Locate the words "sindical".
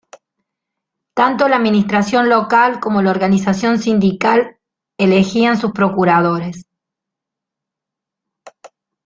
3.77-4.57